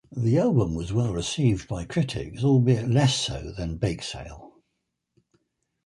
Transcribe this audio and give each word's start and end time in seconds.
The 0.17 0.39
album 0.39 0.73
was 0.73 0.91
well 0.91 1.13
received 1.13 1.67
by 1.67 1.85
critics, 1.85 2.43
albeit 2.43 2.87
less 2.89 3.13
so 3.15 3.53
than 3.55 3.77
"Bakesale". 3.77 4.53